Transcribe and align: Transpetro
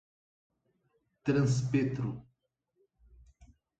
Transpetro 1.23 2.09